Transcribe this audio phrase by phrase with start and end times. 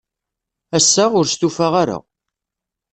[0.77, 1.97] Ass-a, ur stufaɣ ara.